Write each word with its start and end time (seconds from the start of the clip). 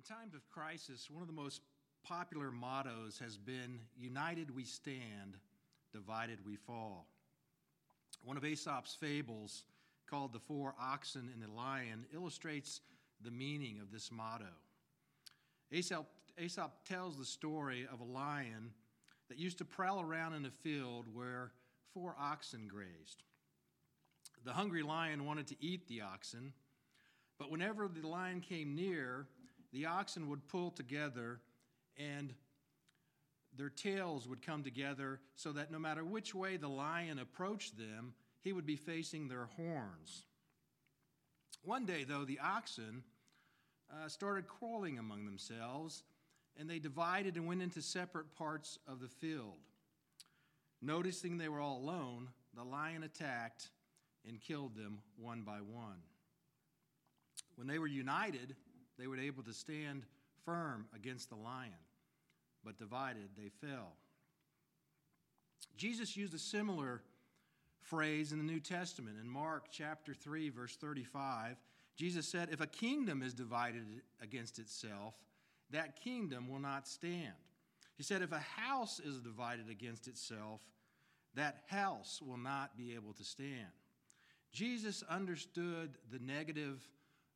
In 0.00 0.16
times 0.16 0.34
of 0.34 0.48
crisis, 0.48 1.10
one 1.10 1.20
of 1.20 1.28
the 1.28 1.34
most 1.34 1.60
popular 2.02 2.50
mottos 2.50 3.18
has 3.18 3.36
been 3.36 3.78
United 3.98 4.54
we 4.54 4.64
stand, 4.64 5.36
divided 5.92 6.38
we 6.46 6.56
fall. 6.56 7.06
One 8.24 8.38
of 8.38 8.44
Aesop's 8.46 8.94
fables, 8.94 9.64
called 10.08 10.32
The 10.32 10.38
Four 10.38 10.74
Oxen 10.80 11.28
and 11.34 11.42
the 11.42 11.52
Lion, 11.52 12.06
illustrates 12.14 12.80
the 13.22 13.30
meaning 13.30 13.78
of 13.78 13.92
this 13.92 14.10
motto. 14.10 14.48
Aesop, 15.70 16.06
Aesop 16.38 16.82
tells 16.88 17.18
the 17.18 17.24
story 17.26 17.86
of 17.92 18.00
a 18.00 18.04
lion 18.04 18.70
that 19.28 19.38
used 19.38 19.58
to 19.58 19.66
prowl 19.66 20.00
around 20.00 20.32
in 20.32 20.46
a 20.46 20.50
field 20.50 21.04
where 21.12 21.52
four 21.92 22.16
oxen 22.18 22.68
grazed. 22.68 23.22
The 24.46 24.54
hungry 24.54 24.82
lion 24.82 25.26
wanted 25.26 25.48
to 25.48 25.56
eat 25.60 25.88
the 25.88 26.00
oxen, 26.00 26.54
but 27.38 27.50
whenever 27.50 27.86
the 27.86 28.08
lion 28.08 28.40
came 28.40 28.74
near, 28.74 29.26
the 29.72 29.86
oxen 29.86 30.28
would 30.28 30.48
pull 30.48 30.70
together 30.70 31.40
and 31.96 32.34
their 33.56 33.68
tails 33.68 34.28
would 34.28 34.44
come 34.44 34.62
together 34.62 35.20
so 35.34 35.52
that 35.52 35.70
no 35.70 35.78
matter 35.78 36.04
which 36.04 36.34
way 36.34 36.56
the 36.56 36.68
lion 36.68 37.18
approached 37.18 37.76
them, 37.76 38.14
he 38.42 38.52
would 38.52 38.66
be 38.66 38.76
facing 38.76 39.28
their 39.28 39.48
horns. 39.56 40.24
One 41.62 41.84
day, 41.84 42.04
though, 42.04 42.24
the 42.24 42.38
oxen 42.42 43.02
uh, 43.92 44.08
started 44.08 44.46
quarreling 44.48 44.98
among 44.98 45.26
themselves 45.26 46.04
and 46.58 46.68
they 46.68 46.78
divided 46.78 47.36
and 47.36 47.46
went 47.46 47.62
into 47.62 47.82
separate 47.82 48.34
parts 48.36 48.78
of 48.86 49.00
the 49.00 49.08
field. 49.08 49.58
Noticing 50.82 51.36
they 51.36 51.48
were 51.48 51.60
all 51.60 51.78
alone, 51.78 52.28
the 52.54 52.64
lion 52.64 53.02
attacked 53.02 53.68
and 54.26 54.40
killed 54.40 54.74
them 54.74 55.00
one 55.16 55.42
by 55.42 55.58
one. 55.58 56.02
When 57.56 57.66
they 57.66 57.78
were 57.78 57.86
united, 57.86 58.56
they 59.00 59.06
were 59.06 59.18
able 59.18 59.42
to 59.44 59.52
stand 59.52 60.04
firm 60.44 60.86
against 60.94 61.30
the 61.30 61.36
lion, 61.36 61.72
but 62.64 62.78
divided, 62.78 63.28
they 63.36 63.48
fell. 63.66 63.94
Jesus 65.76 66.16
used 66.16 66.34
a 66.34 66.38
similar 66.38 67.02
phrase 67.80 68.32
in 68.32 68.38
the 68.38 68.44
New 68.44 68.60
Testament. 68.60 69.16
In 69.20 69.28
Mark 69.28 69.66
chapter 69.70 70.12
3, 70.12 70.50
verse 70.50 70.76
35, 70.76 71.56
Jesus 71.96 72.28
said, 72.28 72.48
If 72.52 72.60
a 72.60 72.66
kingdom 72.66 73.22
is 73.22 73.34
divided 73.34 73.84
against 74.22 74.58
itself, 74.58 75.14
that 75.70 76.00
kingdom 76.02 76.48
will 76.48 76.58
not 76.58 76.86
stand. 76.86 77.32
He 77.96 78.02
said, 78.02 78.22
If 78.22 78.32
a 78.32 78.38
house 78.38 79.00
is 79.00 79.18
divided 79.20 79.68
against 79.70 80.08
itself, 80.08 80.60
that 81.34 81.62
house 81.66 82.20
will 82.26 82.38
not 82.38 82.76
be 82.76 82.94
able 82.94 83.12
to 83.14 83.24
stand. 83.24 83.68
Jesus 84.52 85.04
understood 85.08 85.96
the 86.10 86.18
negative 86.18 86.88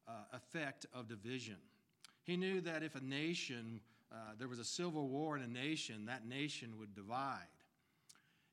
uh, 0.09 0.13
effect 0.37 0.87
of 0.93 1.09
division. 1.09 1.57
He 2.23 2.37
knew 2.37 2.61
that 2.63 2.83
if 2.83 2.95
a 2.95 3.03
nation, 3.03 3.81
uh, 4.11 4.17
there 4.39 4.49
was 4.49 4.59
a 4.59 4.65
civil 4.65 5.09
war 5.09 5.37
in 5.37 5.43
a 5.43 5.49
nation, 5.49 6.07
that 6.07 6.27
nation 6.27 6.79
would 6.79 6.95
divide. 6.95 7.49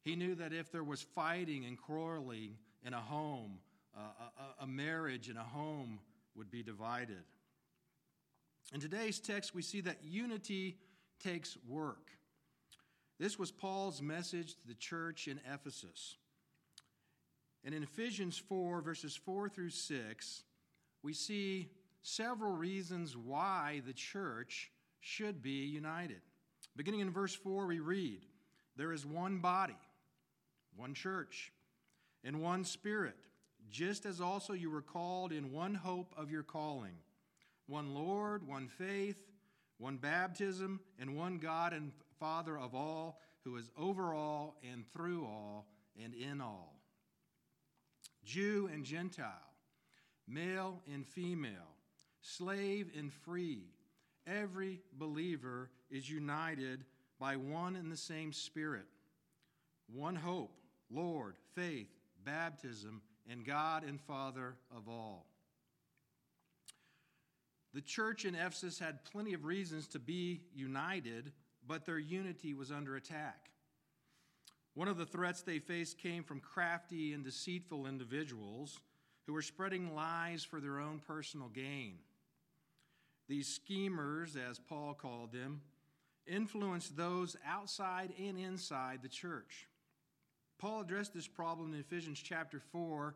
He 0.03 0.15
knew 0.15 0.35
that 0.35 0.51
if 0.53 0.71
there 0.71 0.83
was 0.83 1.01
fighting 1.01 1.65
and 1.65 1.77
quarreling 1.79 2.57
in 2.85 2.93
a 2.93 2.99
home, 2.99 3.59
uh, 3.95 4.01
a, 4.59 4.63
a 4.63 4.67
marriage 4.67 5.29
in 5.29 5.37
a 5.37 5.43
home 5.43 5.99
would 6.35 6.49
be 6.49 6.63
divided. 6.63 7.23
In 8.73 8.79
today's 8.79 9.19
text, 9.19 9.53
we 9.53 9.61
see 9.61 9.81
that 9.81 9.97
unity 10.03 10.77
takes 11.23 11.57
work. 11.67 12.11
This 13.19 13.37
was 13.37 13.51
Paul's 13.51 14.01
message 14.01 14.55
to 14.55 14.67
the 14.67 14.73
church 14.73 15.27
in 15.27 15.39
Ephesus. 15.51 16.15
And 17.63 17.75
in 17.75 17.83
Ephesians 17.83 18.37
4, 18.37 18.81
verses 18.81 19.15
4 19.15 19.49
through 19.49 19.69
6, 19.69 20.43
we 21.03 21.13
see 21.13 21.69
several 22.01 22.53
reasons 22.53 23.15
why 23.15 23.81
the 23.85 23.93
church 23.93 24.71
should 24.99 25.41
be 25.41 25.65
united. 25.65 26.21
Beginning 26.75 27.01
in 27.01 27.11
verse 27.11 27.33
4, 27.33 27.65
we 27.65 27.79
read, 27.79 28.25
There 28.77 28.93
is 28.93 29.05
one 29.05 29.39
body, 29.39 29.77
one 30.75 30.93
church, 30.93 31.51
and 32.23 32.41
one 32.41 32.63
spirit, 32.63 33.17
just 33.69 34.05
as 34.05 34.21
also 34.21 34.53
you 34.53 34.69
were 34.69 34.81
called 34.81 35.31
in 35.31 35.51
one 35.51 35.73
hope 35.73 36.13
of 36.17 36.31
your 36.31 36.43
calling, 36.43 36.95
one 37.67 37.93
Lord, 37.93 38.47
one 38.47 38.67
faith, 38.67 39.21
one 39.77 39.97
baptism, 39.97 40.79
and 40.99 41.17
one 41.17 41.39
God 41.39 41.73
and 41.73 41.91
Father 42.19 42.57
of 42.57 42.75
all, 42.75 43.19
who 43.43 43.57
is 43.57 43.71
over 43.77 44.13
all 44.13 44.55
and 44.71 44.85
through 44.93 45.25
all 45.25 45.67
and 46.01 46.13
in 46.13 46.39
all. 46.39 46.75
Jew 48.23 48.69
and 48.71 48.85
Gentile, 48.85 49.50
male 50.27 50.81
and 50.91 51.05
female, 51.05 51.75
slave 52.21 52.89
and 52.97 53.11
free, 53.11 53.63
every 54.27 54.81
believer 54.97 55.69
is 55.89 56.09
united 56.09 56.85
by 57.19 57.35
one 57.35 57.75
and 57.75 57.91
the 57.91 57.97
same 57.97 58.33
Spirit. 58.33 58.85
One 59.93 60.15
hope, 60.15 60.57
Lord, 60.89 61.35
faith, 61.55 61.89
baptism, 62.23 63.01
and 63.29 63.45
God 63.45 63.83
and 63.83 63.99
Father 63.99 64.55
of 64.75 64.87
all. 64.87 65.27
The 67.73 67.81
church 67.81 68.25
in 68.25 68.35
Ephesus 68.35 68.79
had 68.79 69.05
plenty 69.05 69.33
of 69.33 69.45
reasons 69.45 69.87
to 69.89 69.99
be 69.99 70.41
united, 70.53 71.31
but 71.65 71.85
their 71.85 71.99
unity 71.99 72.53
was 72.53 72.71
under 72.71 72.95
attack. 72.95 73.49
One 74.73 74.87
of 74.87 74.97
the 74.97 75.05
threats 75.05 75.41
they 75.41 75.59
faced 75.59 75.97
came 75.97 76.23
from 76.23 76.39
crafty 76.39 77.13
and 77.13 77.23
deceitful 77.23 77.87
individuals 77.87 78.79
who 79.25 79.33
were 79.33 79.41
spreading 79.41 79.95
lies 79.95 80.43
for 80.43 80.59
their 80.59 80.79
own 80.79 80.99
personal 80.99 81.47
gain. 81.47 81.95
These 83.27 83.47
schemers, 83.47 84.35
as 84.35 84.59
Paul 84.59 84.93
called 84.93 85.31
them, 85.31 85.61
influenced 86.27 86.97
those 86.97 87.35
outside 87.45 88.13
and 88.19 88.37
inside 88.37 88.99
the 89.01 89.09
church. 89.09 89.67
Paul 90.59 90.81
addressed 90.81 91.13
this 91.13 91.27
problem 91.27 91.73
in 91.73 91.79
Ephesians 91.79 92.19
chapter 92.19 92.59
4 92.59 93.15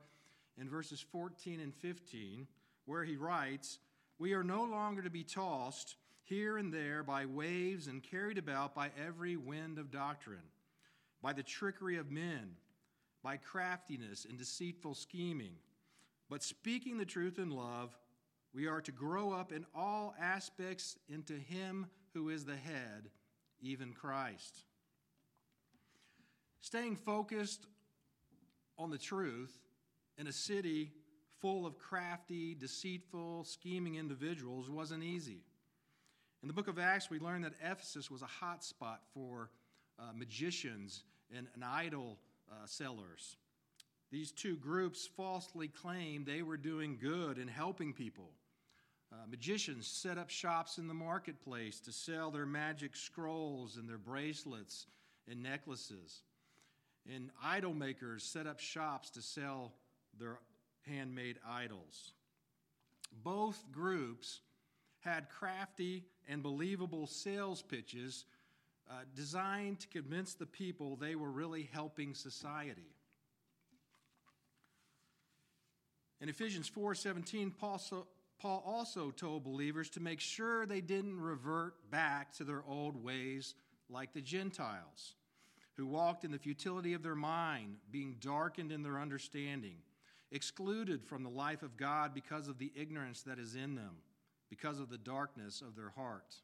in 0.57 0.69
verses 0.69 1.03
14 1.11 1.59
and 1.59 1.73
15, 1.75 2.47
where 2.85 3.03
he 3.03 3.17
writes, 3.17 3.79
We 4.17 4.33
are 4.33 4.43
no 4.43 4.63
longer 4.63 5.01
to 5.01 5.09
be 5.09 5.23
tossed 5.23 5.95
here 6.23 6.57
and 6.57 6.73
there 6.73 7.03
by 7.03 7.25
waves 7.25 7.87
and 7.87 8.01
carried 8.01 8.37
about 8.37 8.73
by 8.73 8.89
every 9.05 9.35
wind 9.35 9.77
of 9.77 9.91
doctrine 9.91 10.39
by 11.25 11.33
the 11.33 11.41
trickery 11.41 11.97
of 11.97 12.11
men, 12.11 12.51
by 13.23 13.35
craftiness 13.35 14.25
and 14.29 14.37
deceitful 14.37 14.93
scheming. 14.93 15.55
But 16.29 16.43
speaking 16.43 16.97
the 16.97 17.05
truth 17.05 17.37
in 17.39 17.51
love, 17.51 17.95
we 18.53 18.67
are 18.67 18.81
to 18.81 18.91
grow 18.91 19.31
up 19.31 19.51
in 19.51 19.65
all 19.75 20.15
aspects 20.19 20.97
into 21.09 21.33
Him 21.33 21.87
who 22.13 22.29
is 22.29 22.45
the 22.45 22.55
head, 22.55 23.09
even 23.61 23.93
Christ. 23.93 24.63
Staying 26.61 26.95
focused 26.95 27.67
on 28.77 28.89
the 28.89 28.97
truth 28.97 29.59
in 30.17 30.27
a 30.27 30.31
city 30.31 30.91
full 31.41 31.65
of 31.65 31.77
crafty, 31.77 32.55
deceitful, 32.55 33.43
scheming 33.43 33.95
individuals 33.95 34.69
wasn't 34.69 35.03
easy. 35.03 35.43
In 36.41 36.47
the 36.47 36.53
book 36.53 36.67
of 36.67 36.79
Acts, 36.79 37.09
we 37.09 37.19
learn 37.19 37.41
that 37.41 37.53
Ephesus 37.61 38.09
was 38.09 38.21
a 38.21 38.27
hot 38.27 38.63
spot 38.63 39.01
for 39.13 39.49
uh, 39.99 40.11
magicians 40.15 41.03
and, 41.35 41.47
and 41.53 41.63
idol 41.63 42.17
uh, 42.49 42.65
sellers. 42.65 43.37
These 44.15 44.31
two 44.31 44.55
groups 44.55 45.09
falsely 45.17 45.67
claimed 45.67 46.25
they 46.25 46.41
were 46.41 46.55
doing 46.55 46.97
good 47.01 47.37
and 47.37 47.49
helping 47.49 47.91
people. 47.91 48.29
Uh, 49.11 49.17
magicians 49.29 49.87
set 49.87 50.17
up 50.17 50.29
shops 50.29 50.77
in 50.77 50.87
the 50.87 50.93
marketplace 50.93 51.81
to 51.81 51.91
sell 51.91 52.31
their 52.31 52.45
magic 52.45 52.95
scrolls 52.95 53.75
and 53.75 53.89
their 53.89 53.97
bracelets 53.97 54.85
and 55.29 55.43
necklaces. 55.43 56.21
And 57.13 57.29
idol 57.43 57.73
makers 57.73 58.23
set 58.23 58.47
up 58.47 58.61
shops 58.61 59.09
to 59.09 59.21
sell 59.21 59.73
their 60.17 60.39
handmade 60.87 61.39
idols. 61.45 62.13
Both 63.21 63.69
groups 63.69 64.39
had 65.01 65.27
crafty 65.27 66.05
and 66.29 66.41
believable 66.41 67.05
sales 67.05 67.61
pitches 67.61 68.23
uh, 68.89 68.93
designed 69.13 69.81
to 69.81 69.89
convince 69.89 70.35
the 70.35 70.45
people 70.45 70.95
they 70.95 71.15
were 71.15 71.31
really 71.31 71.69
helping 71.73 72.15
society. 72.15 72.94
In 76.25 76.29
Ephesians 76.29 76.67
4:17, 76.67 77.51
Paul, 77.51 77.77
so, 77.77 78.07
Paul 78.39 78.63
also 78.65 79.11
told 79.11 79.43
believers 79.43 79.91
to 79.91 79.99
make 79.99 80.19
sure 80.19 80.65
they 80.65 80.81
didn't 80.81 81.21
revert 81.21 81.91
back 81.91 82.33
to 82.37 82.43
their 82.43 82.63
old 82.63 82.95
ways 82.95 83.53
like 83.89 84.11
the 84.11 84.23
Gentiles, 84.23 85.13
who 85.75 85.85
walked 85.85 86.25
in 86.25 86.31
the 86.31 86.39
futility 86.39 86.93
of 86.93 87.03
their 87.03 87.13
mind, 87.13 87.77
being 87.91 88.15
darkened 88.19 88.71
in 88.71 88.81
their 88.81 88.97
understanding, 88.97 89.83
excluded 90.31 91.05
from 91.05 91.21
the 91.21 91.29
life 91.29 91.61
of 91.61 91.77
God 91.77 92.15
because 92.15 92.47
of 92.47 92.57
the 92.57 92.71
ignorance 92.75 93.21
that 93.21 93.37
is 93.37 93.55
in 93.55 93.75
them, 93.75 93.97
because 94.49 94.79
of 94.79 94.89
the 94.89 94.97
darkness 94.97 95.61
of 95.61 95.75
their 95.75 95.91
heart. 95.91 96.41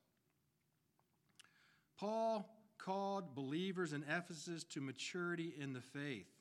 Paul 1.97 2.47
called 2.77 3.33
believers 3.33 3.93
in 3.93 4.03
Ephesus 4.03 4.63
to 4.65 4.79
maturity 4.79 5.55
in 5.57 5.73
the 5.73 5.81
faith. 5.81 6.40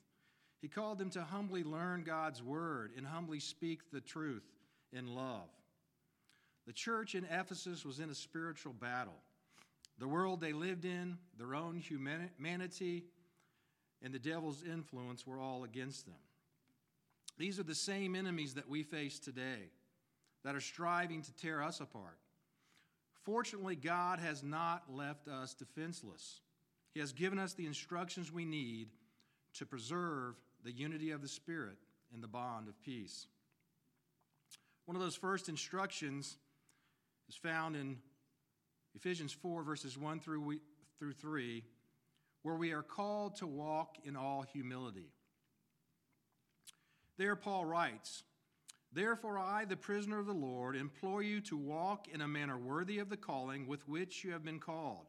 He 0.61 0.67
called 0.67 0.99
them 0.99 1.09
to 1.11 1.23
humbly 1.23 1.63
learn 1.63 2.03
God's 2.03 2.41
word 2.43 2.91
and 2.95 3.05
humbly 3.05 3.39
speak 3.39 3.91
the 3.91 4.01
truth 4.01 4.45
in 4.93 5.15
love. 5.15 5.49
The 6.67 6.73
church 6.73 7.15
in 7.15 7.25
Ephesus 7.25 7.83
was 7.83 7.99
in 7.99 8.11
a 8.11 8.15
spiritual 8.15 8.73
battle. 8.73 9.17
The 9.97 10.07
world 10.07 10.39
they 10.39 10.53
lived 10.53 10.85
in, 10.85 11.17
their 11.37 11.55
own 11.55 11.77
humanity, 11.79 13.05
and 14.03 14.13
the 14.13 14.19
devil's 14.19 14.63
influence 14.63 15.25
were 15.25 15.39
all 15.39 15.63
against 15.63 16.05
them. 16.05 16.15
These 17.37 17.59
are 17.59 17.63
the 17.63 17.75
same 17.75 18.15
enemies 18.15 18.53
that 18.53 18.69
we 18.69 18.83
face 18.83 19.17
today 19.17 19.69
that 20.43 20.55
are 20.55 20.61
striving 20.61 21.23
to 21.23 21.33
tear 21.33 21.63
us 21.63 21.79
apart. 21.79 22.17
Fortunately, 23.23 23.75
God 23.75 24.19
has 24.19 24.43
not 24.43 24.83
left 24.91 25.27
us 25.27 25.53
defenseless. 25.53 26.41
He 26.93 26.99
has 26.99 27.13
given 27.13 27.39
us 27.39 27.53
the 27.53 27.67
instructions 27.67 28.31
we 28.31 28.45
need 28.45 28.89
to 29.55 29.65
preserve 29.65 30.35
the 30.63 30.71
unity 30.71 31.11
of 31.11 31.21
the 31.21 31.27
Spirit 31.27 31.77
in 32.13 32.21
the 32.21 32.27
bond 32.27 32.67
of 32.67 32.81
peace. 32.81 33.27
One 34.85 34.95
of 34.95 35.01
those 35.01 35.15
first 35.15 35.49
instructions 35.49 36.37
is 37.29 37.35
found 37.35 37.75
in 37.75 37.97
Ephesians 38.95 39.31
4, 39.31 39.63
verses 39.63 39.97
1 39.97 40.19
through, 40.19 40.59
through 40.99 41.13
3, 41.13 41.63
where 42.43 42.55
we 42.55 42.73
are 42.73 42.83
called 42.83 43.35
to 43.37 43.47
walk 43.47 43.97
in 44.03 44.15
all 44.15 44.41
humility. 44.41 45.11
There, 47.17 47.35
Paul 47.35 47.65
writes, 47.65 48.23
Therefore, 48.93 49.37
I, 49.39 49.63
the 49.63 49.77
prisoner 49.77 50.19
of 50.19 50.25
the 50.25 50.33
Lord, 50.33 50.75
implore 50.75 51.23
you 51.23 51.39
to 51.41 51.55
walk 51.55 52.07
in 52.09 52.19
a 52.19 52.27
manner 52.27 52.57
worthy 52.57 52.99
of 52.99 53.09
the 53.09 53.17
calling 53.17 53.67
with 53.67 53.87
which 53.87 54.23
you 54.23 54.33
have 54.33 54.43
been 54.43 54.59
called, 54.59 55.05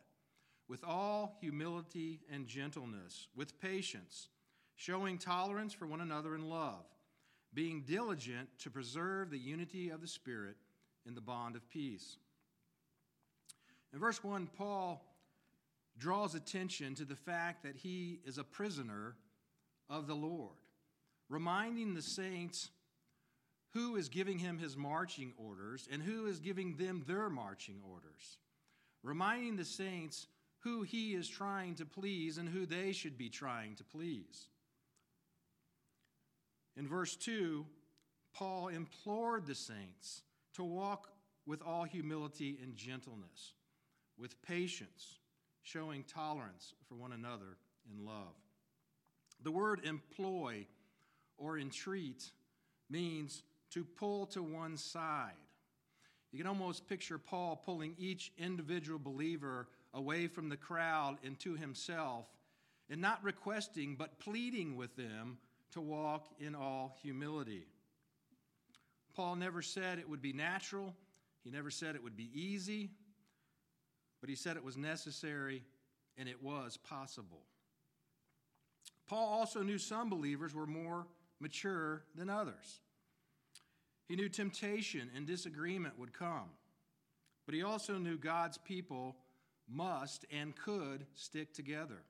with 0.69 0.84
all 0.84 1.37
humility 1.40 2.20
and 2.31 2.46
gentleness, 2.46 3.26
with 3.34 3.60
patience, 3.60 4.28
showing 4.76 5.19
tolerance 5.19 5.72
for 5.72 5.86
one 5.86 6.00
another 6.00 6.34
in 6.34 6.48
love, 6.48 6.84
being 7.54 7.82
diligent 7.82 8.48
to 8.58 8.70
preserve 8.70 9.30
the 9.30 9.38
unity 9.38 9.90
of 9.90 10.00
the 10.00 10.08
Spirit 10.08 10.56
in 11.06 11.14
the 11.14 11.20
bond 11.20 11.56
of 11.56 11.69
peace. 11.69 12.16
In 13.92 13.98
verse 13.98 14.22
1, 14.24 14.48
Paul 14.56 15.04
draws 15.98 16.34
attention 16.34 16.94
to 16.94 17.04
the 17.04 17.16
fact 17.16 17.62
that 17.62 17.76
he 17.76 18.20
is 18.24 18.38
a 18.38 18.44
prisoner 18.44 19.16
of 19.90 20.06
the 20.06 20.14
Lord, 20.14 20.56
reminding 21.28 21.94
the 21.94 22.02
saints 22.02 22.70
who 23.74 23.96
is 23.96 24.08
giving 24.08 24.38
him 24.38 24.58
his 24.58 24.76
marching 24.76 25.32
orders 25.36 25.88
and 25.90 26.02
who 26.02 26.26
is 26.26 26.40
giving 26.40 26.76
them 26.76 27.04
their 27.06 27.28
marching 27.28 27.80
orders, 27.90 28.38
reminding 29.02 29.56
the 29.56 29.64
saints 29.64 30.26
who 30.60 30.82
he 30.82 31.14
is 31.14 31.28
trying 31.28 31.74
to 31.74 31.84
please 31.84 32.38
and 32.38 32.48
who 32.48 32.66
they 32.66 32.92
should 32.92 33.19
be 33.19 33.28
trying 33.28 33.74
to 33.76 33.84
please. 33.84 34.48
In 36.76 36.88
verse 36.88 37.16
2, 37.16 37.66
Paul 38.34 38.69
implored 38.69 39.46
the 39.46 39.54
saints 39.54 40.22
to 40.54 40.64
walk 40.64 41.08
with 41.46 41.62
all 41.62 41.84
humility 41.84 42.58
and 42.62 42.74
gentleness, 42.74 43.54
with 44.19 44.40
patience, 44.42 45.19
showing 45.62 46.04
tolerance 46.04 46.74
for 46.88 46.94
one 46.94 47.12
another 47.12 47.58
in 47.90 48.04
love. 48.06 48.34
The 49.42 49.50
word 49.50 49.80
employ 49.84 50.66
or 51.36 51.58
entreat 51.58 52.30
means 52.88 53.42
to 53.70 53.84
pull 53.84 54.26
to 54.26 54.42
one 54.42 54.76
side. 54.76 55.32
You 56.30 56.38
can 56.38 56.46
almost 56.46 56.88
picture 56.88 57.19
Paul 57.19 57.56
pulling 57.56 57.94
each 57.98 58.32
individual 58.38 58.98
believer 58.98 59.69
away 59.92 60.26
from 60.26 60.48
the 60.48 60.56
crowd 60.56 61.19
and 61.24 61.38
to 61.40 61.54
himself, 61.54 62.26
and 62.88 63.00
not 63.00 63.22
requesting, 63.22 63.96
but 63.96 64.19
pleading 64.19 64.76
with 64.76 64.96
them 64.96 65.38
to 65.72 65.80
walk 65.80 66.26
in 66.38 66.54
all 66.54 66.96
humility. 67.02 67.66
Paul 69.14 69.36
never 69.36 69.62
said 69.62 69.98
it 69.98 70.08
would 70.08 70.22
be 70.22 70.32
natural, 70.32 70.94
he 71.44 71.50
never 71.50 71.70
said 71.70 71.94
it 71.94 72.02
would 72.02 72.16
be 72.16 72.30
easy, 72.32 72.90
but 74.20 74.30
he 74.30 74.36
said 74.36 74.56
it 74.56 74.64
was 74.64 74.76
necessary 74.76 75.64
and 76.16 76.28
it 76.28 76.42
was 76.42 76.76
possible. 76.76 77.42
Paul 79.08 79.28
also 79.28 79.62
knew 79.62 79.78
some 79.78 80.08
believers 80.08 80.54
were 80.54 80.66
more 80.66 81.06
mature 81.40 82.04
than 82.14 82.30
others. 82.30 82.80
He 84.08 84.16
knew 84.16 84.28
temptation 84.28 85.10
and 85.14 85.26
disagreement 85.26 85.98
would 85.98 86.12
come, 86.12 86.50
but 87.46 87.54
he 87.54 87.62
also 87.62 87.98
knew 87.98 88.16
God's 88.16 88.58
people 88.58 89.16
must 89.69 90.24
and 90.30 90.54
could 90.54 91.06
stick 91.14 91.52
together. 91.52 92.04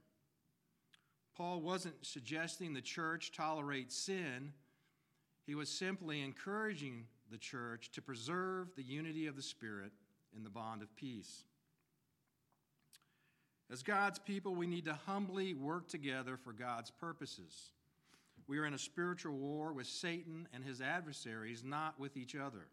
Paul 1.37 1.61
wasn't 1.61 1.95
suggesting 2.03 2.75
the 2.75 2.81
church 2.81 3.33
tolerate 3.33 3.91
sin, 3.91 4.53
he 5.47 5.55
was 5.55 5.69
simply 5.69 6.23
encouraging 6.23 7.07
the 7.31 7.39
church 7.39 7.91
to 7.93 8.03
preserve 8.03 8.69
the 8.77 8.83
unity 8.83 9.27
of 9.27 9.37
the 9.37 9.43
Spirit 9.43 9.93
in 10.37 10.45
the 10.45 10.51
bond 10.51 10.83
of 10.83 10.95
peace. 10.95 11.45
As 13.71 13.83
God's 13.83 14.19
people, 14.19 14.55
we 14.55 14.67
need 14.67 14.85
to 14.85 14.99
humbly 15.07 15.55
work 15.55 15.89
together 15.89 16.37
for 16.37 16.53
God's 16.53 16.91
purposes. 16.91 17.73
We 18.47 18.59
are 18.59 18.67
in 18.67 18.75
a 18.75 18.79
spiritual 18.79 19.35
war 19.35 19.73
with 19.73 19.87
Satan 19.87 20.47
and 20.53 20.63
his 20.63 20.81
adversaries, 20.81 21.65
not 21.65 21.99
with 21.99 22.17
each 22.17 22.37
other. 22.37 22.67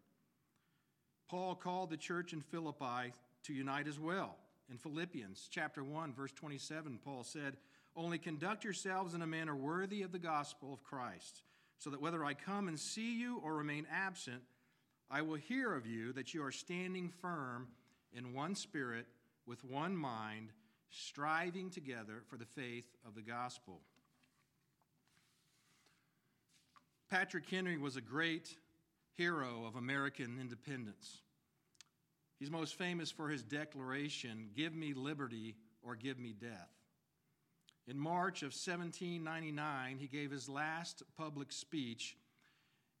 Paul 1.28 1.54
called 1.54 1.90
the 1.90 1.96
church 1.96 2.32
in 2.32 2.42
Philippi 2.42 3.14
to 3.44 3.54
unite 3.54 3.88
as 3.88 3.98
well. 3.98 4.36
In 4.70 4.76
Philippians 4.76 5.48
chapter 5.50 5.82
1 5.82 6.12
verse 6.12 6.32
27, 6.32 6.98
Paul 7.02 7.24
said, 7.24 7.56
"Only 7.96 8.18
conduct 8.18 8.64
yourselves 8.64 9.14
in 9.14 9.22
a 9.22 9.26
manner 9.26 9.54
worthy 9.54 10.02
of 10.02 10.12
the 10.12 10.18
gospel 10.18 10.72
of 10.72 10.82
Christ, 10.82 11.42
so 11.78 11.90
that 11.90 12.00
whether 12.00 12.24
I 12.24 12.34
come 12.34 12.68
and 12.68 12.78
see 12.78 13.18
you 13.18 13.38
or 13.38 13.54
remain 13.54 13.86
absent, 13.90 14.42
I 15.10 15.22
will 15.22 15.34
hear 15.34 15.74
of 15.74 15.86
you 15.86 16.12
that 16.12 16.32
you 16.32 16.44
are 16.44 16.52
standing 16.52 17.08
firm 17.08 17.68
in 18.12 18.32
one 18.32 18.54
spirit 18.54 19.06
with 19.44 19.64
one 19.64 19.96
mind, 19.96 20.52
striving 20.90 21.70
together 21.70 22.22
for 22.28 22.36
the 22.36 22.46
faith 22.46 22.96
of 23.04 23.14
the 23.14 23.22
gospel." 23.22 23.82
Patrick 27.08 27.48
Henry 27.48 27.76
was 27.76 27.96
a 27.96 28.00
great 28.00 28.56
hero 29.14 29.64
of 29.64 29.74
American 29.74 30.38
independence. 30.38 31.22
He's 32.38 32.50
most 32.50 32.76
famous 32.76 33.10
for 33.10 33.28
his 33.28 33.42
declaration 33.42 34.50
Give 34.54 34.74
me 34.74 34.94
liberty 34.94 35.56
or 35.82 35.96
give 35.96 36.18
me 36.18 36.32
death. 36.32 36.79
In 37.86 37.98
March 37.98 38.42
of 38.42 38.52
1799, 38.52 39.98
he 39.98 40.06
gave 40.06 40.30
his 40.30 40.48
last 40.48 41.02
public 41.16 41.50
speech 41.50 42.16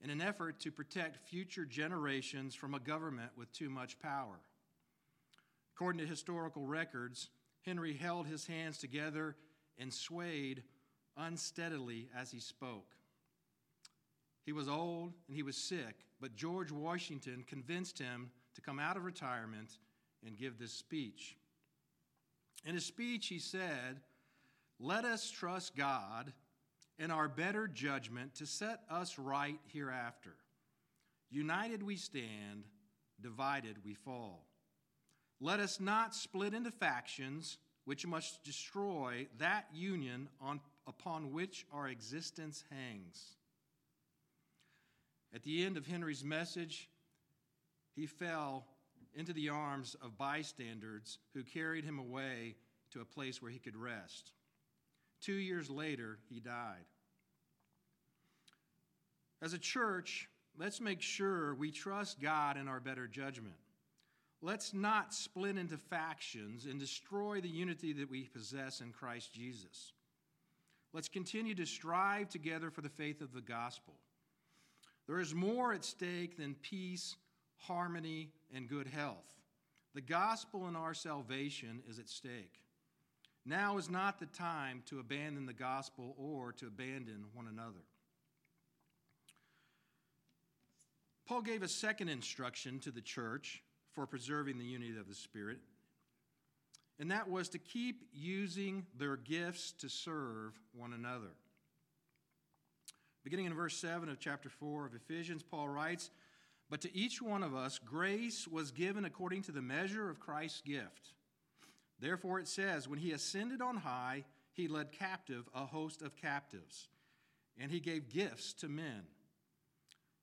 in 0.02 0.10
an 0.10 0.20
effort 0.20 0.58
to 0.60 0.72
protect 0.72 1.28
future 1.28 1.64
generations 1.64 2.54
from 2.54 2.74
a 2.74 2.80
government 2.80 3.30
with 3.36 3.52
too 3.52 3.68
much 3.68 4.00
power. 4.00 4.40
According 5.74 6.00
to 6.00 6.06
historical 6.06 6.66
records, 6.66 7.28
Henry 7.62 7.94
held 7.94 8.26
his 8.26 8.46
hands 8.46 8.78
together 8.78 9.36
and 9.78 9.92
swayed 9.92 10.62
unsteadily 11.16 12.08
as 12.16 12.30
he 12.30 12.40
spoke. 12.40 12.96
He 14.44 14.52
was 14.52 14.68
old 14.68 15.12
and 15.28 15.36
he 15.36 15.42
was 15.42 15.56
sick, 15.56 16.06
but 16.20 16.34
George 16.34 16.72
Washington 16.72 17.44
convinced 17.46 17.98
him 17.98 18.30
to 18.54 18.60
come 18.60 18.78
out 18.78 18.96
of 18.96 19.04
retirement 19.04 19.78
and 20.26 20.36
give 20.36 20.58
this 20.58 20.72
speech. 20.72 21.36
In 22.64 22.74
his 22.74 22.84
speech, 22.84 23.28
he 23.28 23.38
said, 23.38 24.00
Let 24.80 25.04
us 25.04 25.30
trust 25.30 25.76
God 25.76 26.32
and 26.98 27.12
our 27.12 27.28
better 27.28 27.68
judgment 27.68 28.36
to 28.36 28.46
set 28.46 28.80
us 28.90 29.18
right 29.18 29.58
hereafter. 29.72 30.34
United 31.30 31.82
we 31.82 31.96
stand, 31.96 32.64
divided 33.20 33.76
we 33.84 33.92
fall. 33.92 34.46
Let 35.38 35.60
us 35.60 35.80
not 35.80 36.14
split 36.14 36.54
into 36.54 36.70
factions 36.70 37.58
which 37.84 38.06
must 38.06 38.42
destroy 38.42 39.26
that 39.38 39.66
union 39.72 40.28
on, 40.40 40.60
upon 40.86 41.32
which 41.32 41.66
our 41.72 41.88
existence 41.88 42.64
hangs. 42.70 43.36
At 45.34 45.42
the 45.42 45.64
end 45.64 45.76
of 45.76 45.86
Henry's 45.86 46.24
message, 46.24 46.88
he 47.94 48.06
fell 48.06 48.66
into 49.14 49.32
the 49.32 49.50
arms 49.50 49.94
of 50.02 50.16
bystanders 50.16 51.18
who 51.34 51.42
carried 51.42 51.84
him 51.84 51.98
away 51.98 52.56
to 52.92 53.00
a 53.00 53.04
place 53.04 53.42
where 53.42 53.50
he 53.50 53.58
could 53.58 53.76
rest. 53.76 54.32
Two 55.20 55.34
years 55.34 55.68
later, 55.68 56.18
he 56.28 56.40
died. 56.40 56.84
As 59.42 59.52
a 59.52 59.58
church, 59.58 60.28
let's 60.58 60.80
make 60.80 61.00
sure 61.00 61.54
we 61.54 61.70
trust 61.70 62.20
God 62.20 62.56
in 62.56 62.68
our 62.68 62.80
better 62.80 63.06
judgment. 63.06 63.56
Let's 64.42 64.72
not 64.72 65.12
split 65.12 65.58
into 65.58 65.76
factions 65.76 66.64
and 66.64 66.80
destroy 66.80 67.40
the 67.40 67.48
unity 67.48 67.92
that 67.94 68.10
we 68.10 68.24
possess 68.24 68.80
in 68.80 68.92
Christ 68.92 69.32
Jesus. 69.32 69.92
Let's 70.92 71.08
continue 71.08 71.54
to 71.54 71.66
strive 71.66 72.28
together 72.30 72.70
for 72.70 72.80
the 72.80 72.88
faith 72.88 73.20
of 73.20 73.32
the 73.32 73.42
gospel. 73.42 73.94
There 75.06 75.20
is 75.20 75.34
more 75.34 75.72
at 75.72 75.84
stake 75.84 76.36
than 76.36 76.54
peace, 76.54 77.16
harmony, 77.58 78.30
and 78.54 78.68
good 78.68 78.86
health. 78.86 79.34
The 79.94 80.00
gospel 80.00 80.66
and 80.66 80.76
our 80.76 80.94
salvation 80.94 81.82
is 81.88 81.98
at 81.98 82.08
stake. 82.08 82.60
Now 83.46 83.78
is 83.78 83.90
not 83.90 84.20
the 84.20 84.26
time 84.26 84.82
to 84.86 85.00
abandon 85.00 85.46
the 85.46 85.52
gospel 85.52 86.14
or 86.18 86.52
to 86.52 86.66
abandon 86.66 87.24
one 87.32 87.46
another. 87.46 87.84
Paul 91.26 91.42
gave 91.42 91.62
a 91.62 91.68
second 91.68 92.08
instruction 92.08 92.80
to 92.80 92.90
the 92.90 93.00
church 93.00 93.62
for 93.92 94.06
preserving 94.06 94.58
the 94.58 94.64
unity 94.64 94.98
of 94.98 95.08
the 95.08 95.14
Spirit. 95.14 95.58
And 96.98 97.10
that 97.10 97.30
was 97.30 97.48
to 97.50 97.58
keep 97.58 98.02
using 98.12 98.84
their 98.98 99.16
gifts 99.16 99.72
to 99.78 99.88
serve 99.88 100.58
one 100.74 100.92
another. 100.92 101.30
Beginning 103.24 103.46
in 103.46 103.54
verse 103.54 103.76
7 103.76 104.08
of 104.08 104.18
chapter 104.18 104.48
4 104.48 104.86
of 104.86 104.94
Ephesians, 104.94 105.42
Paul 105.42 105.68
writes, 105.68 106.10
But 106.68 106.80
to 106.82 106.96
each 106.96 107.22
one 107.22 107.42
of 107.42 107.54
us 107.54 107.78
grace 107.78 108.48
was 108.48 108.70
given 108.70 109.04
according 109.04 109.42
to 109.42 109.52
the 109.52 109.62
measure 109.62 110.10
of 110.10 110.20
Christ's 110.20 110.62
gift. 110.62 111.14
Therefore 112.00 112.40
it 112.40 112.48
says, 112.48 112.88
When 112.88 112.98
he 112.98 113.12
ascended 113.12 113.60
on 113.60 113.76
high, 113.76 114.24
he 114.52 114.68
led 114.68 114.92
captive 114.92 115.48
a 115.54 115.66
host 115.66 116.02
of 116.02 116.16
captives, 116.16 116.88
and 117.58 117.70
he 117.70 117.80
gave 117.80 118.08
gifts 118.08 118.52
to 118.54 118.68
men. 118.68 119.02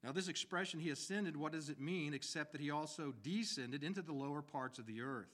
Now, 0.04 0.12
this 0.12 0.28
expression, 0.28 0.80
he 0.80 0.90
ascended, 0.90 1.36
what 1.36 1.52
does 1.52 1.70
it 1.70 1.80
mean 1.80 2.14
except 2.14 2.52
that 2.52 2.62
he 2.62 2.72
also 2.72 3.14
descended 3.24 3.84
into 3.84 4.02
the 4.02 4.14
lower 4.14 4.42
parts 4.42 4.80
of 4.80 4.86
the 4.86 5.02
earth? 5.02 5.34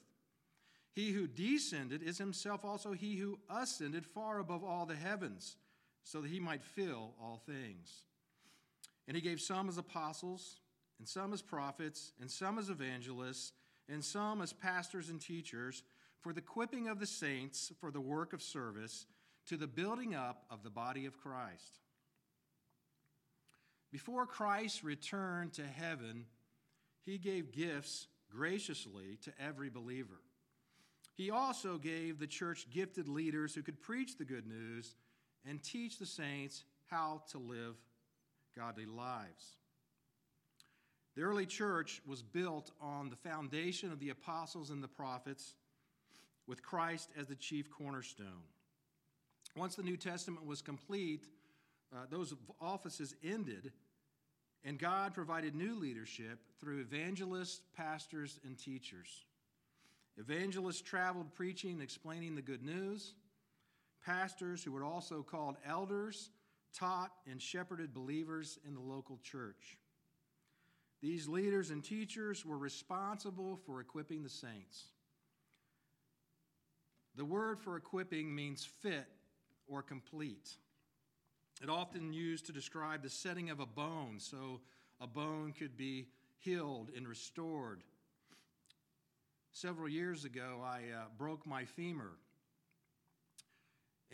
He 0.92 1.10
who 1.10 1.26
descended 1.26 2.02
is 2.02 2.18
himself 2.18 2.64
also 2.64 2.92
he 2.92 3.16
who 3.16 3.38
ascended 3.50 4.06
far 4.06 4.38
above 4.38 4.64
all 4.64 4.86
the 4.86 4.94
heavens 4.94 5.56
so 6.02 6.20
that 6.20 6.30
he 6.30 6.40
might 6.40 6.62
fill 6.62 7.14
all 7.20 7.42
things. 7.44 8.02
And 9.08 9.16
he 9.16 9.20
gave 9.20 9.40
some 9.40 9.68
as 9.68 9.76
apostles, 9.76 10.60
and 10.98 11.08
some 11.08 11.32
as 11.32 11.42
prophets, 11.42 12.12
and 12.20 12.30
some 12.30 12.58
as 12.58 12.70
evangelists, 12.70 13.52
and 13.88 14.04
some 14.04 14.40
as 14.40 14.52
pastors 14.52 15.10
and 15.10 15.20
teachers, 15.20 15.82
for 16.24 16.32
the 16.32 16.40
equipping 16.40 16.88
of 16.88 16.98
the 16.98 17.06
saints 17.06 17.70
for 17.80 17.90
the 17.90 18.00
work 18.00 18.32
of 18.32 18.42
service, 18.42 19.04
to 19.46 19.58
the 19.58 19.66
building 19.66 20.14
up 20.14 20.46
of 20.50 20.62
the 20.62 20.70
body 20.70 21.04
of 21.04 21.18
Christ. 21.18 21.80
Before 23.92 24.24
Christ 24.24 24.82
returned 24.82 25.52
to 25.52 25.66
heaven, 25.66 26.24
he 27.04 27.18
gave 27.18 27.52
gifts 27.52 28.06
graciously 28.30 29.18
to 29.22 29.32
every 29.38 29.68
believer. 29.68 30.22
He 31.14 31.30
also 31.30 31.76
gave 31.76 32.18
the 32.18 32.26
church 32.26 32.70
gifted 32.70 33.06
leaders 33.06 33.54
who 33.54 33.62
could 33.62 33.82
preach 33.82 34.16
the 34.16 34.24
good 34.24 34.46
news 34.46 34.96
and 35.46 35.62
teach 35.62 35.98
the 35.98 36.06
saints 36.06 36.64
how 36.86 37.20
to 37.32 37.38
live 37.38 37.76
godly 38.56 38.86
lives. 38.86 39.58
The 41.16 41.22
early 41.22 41.44
church 41.44 42.00
was 42.06 42.22
built 42.22 42.70
on 42.80 43.10
the 43.10 43.16
foundation 43.16 43.92
of 43.92 44.00
the 44.00 44.08
apostles 44.08 44.70
and 44.70 44.82
the 44.82 44.88
prophets, 44.88 45.54
with 46.46 46.62
Christ 46.62 47.10
as 47.18 47.26
the 47.26 47.34
chief 47.34 47.70
cornerstone. 47.70 48.44
Once 49.56 49.76
the 49.76 49.82
New 49.82 49.96
Testament 49.96 50.46
was 50.46 50.60
complete, 50.62 51.26
uh, 51.92 52.06
those 52.10 52.34
offices 52.60 53.14
ended, 53.22 53.72
and 54.64 54.78
God 54.78 55.14
provided 55.14 55.54
new 55.54 55.74
leadership 55.78 56.38
through 56.60 56.80
evangelists, 56.80 57.60
pastors, 57.76 58.40
and 58.44 58.58
teachers. 58.58 59.24
Evangelists 60.16 60.80
traveled 60.80 61.34
preaching 61.34 61.72
and 61.72 61.82
explaining 61.82 62.34
the 62.34 62.42
good 62.42 62.62
news. 62.62 63.14
Pastors, 64.04 64.62
who 64.62 64.72
were 64.72 64.84
also 64.84 65.22
called 65.22 65.56
elders, 65.66 66.30
taught 66.76 67.12
and 67.30 67.40
shepherded 67.40 67.94
believers 67.94 68.58
in 68.66 68.74
the 68.74 68.80
local 68.80 69.18
church. 69.22 69.78
These 71.00 71.28
leaders 71.28 71.70
and 71.70 71.84
teachers 71.84 72.44
were 72.44 72.58
responsible 72.58 73.60
for 73.66 73.80
equipping 73.80 74.22
the 74.22 74.28
saints. 74.28 74.86
The 77.16 77.24
word 77.24 77.60
for 77.60 77.76
equipping 77.76 78.34
means 78.34 78.64
fit 78.64 79.06
or 79.66 79.82
complete. 79.82 80.50
It 81.62 81.70
often 81.70 82.12
used 82.12 82.46
to 82.46 82.52
describe 82.52 83.02
the 83.02 83.10
setting 83.10 83.50
of 83.50 83.60
a 83.60 83.66
bone, 83.66 84.16
so 84.18 84.60
a 85.00 85.06
bone 85.06 85.52
could 85.56 85.76
be 85.76 86.08
healed 86.38 86.90
and 86.96 87.06
restored. 87.06 87.82
Several 89.52 89.88
years 89.88 90.24
ago, 90.24 90.60
I 90.64 90.78
uh, 90.94 91.04
broke 91.16 91.46
my 91.46 91.64
femur 91.64 92.12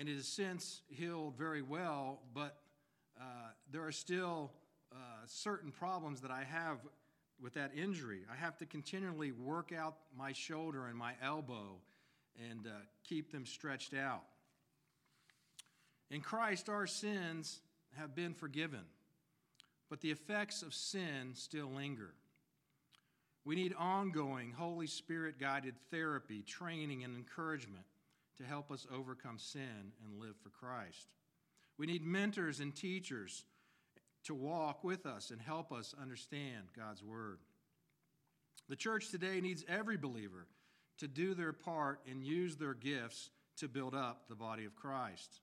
and 0.00 0.08
it 0.08 0.16
has 0.16 0.26
since 0.26 0.80
healed 0.88 1.36
very 1.36 1.60
well, 1.60 2.20
but 2.32 2.56
uh, 3.20 3.50
there 3.70 3.84
are 3.84 3.92
still 3.92 4.50
uh, 4.90 4.96
certain 5.26 5.70
problems 5.70 6.22
that 6.22 6.30
I 6.30 6.42
have 6.42 6.78
with 7.38 7.52
that 7.54 7.72
injury. 7.76 8.22
I 8.32 8.34
have 8.36 8.56
to 8.58 8.66
continually 8.66 9.32
work 9.32 9.72
out 9.72 9.96
my 10.16 10.32
shoulder 10.32 10.86
and 10.86 10.96
my 10.96 11.12
elbow 11.22 11.76
and 12.50 12.66
uh, 12.66 12.70
keep 13.04 13.32
them 13.32 13.46
stretched 13.46 13.94
out. 13.94 14.22
In 16.10 16.20
Christ, 16.20 16.68
our 16.68 16.86
sins 16.86 17.60
have 17.96 18.14
been 18.14 18.34
forgiven, 18.34 18.84
but 19.88 20.00
the 20.00 20.10
effects 20.10 20.62
of 20.62 20.74
sin 20.74 21.32
still 21.34 21.68
linger. 21.68 22.14
We 23.44 23.54
need 23.54 23.74
ongoing 23.78 24.52
Holy 24.52 24.86
Spirit 24.86 25.38
guided 25.38 25.74
therapy, 25.90 26.42
training, 26.42 27.04
and 27.04 27.16
encouragement 27.16 27.84
to 28.38 28.44
help 28.44 28.70
us 28.70 28.86
overcome 28.92 29.38
sin 29.38 29.92
and 30.04 30.20
live 30.20 30.36
for 30.42 30.50
Christ. 30.50 31.08
We 31.78 31.86
need 31.86 32.04
mentors 32.04 32.60
and 32.60 32.74
teachers 32.74 33.44
to 34.24 34.34
walk 34.34 34.84
with 34.84 35.06
us 35.06 35.30
and 35.30 35.40
help 35.40 35.72
us 35.72 35.94
understand 36.00 36.68
God's 36.76 37.02
Word. 37.02 37.38
The 38.68 38.76
church 38.76 39.10
today 39.10 39.40
needs 39.40 39.64
every 39.68 39.96
believer 39.96 40.46
to 41.00 41.08
do 41.08 41.34
their 41.34 41.52
part 41.52 42.00
and 42.08 42.22
use 42.22 42.56
their 42.56 42.74
gifts 42.74 43.30
to 43.56 43.68
build 43.68 43.94
up 43.94 44.28
the 44.28 44.34
body 44.34 44.64
of 44.64 44.76
Christ. 44.76 45.40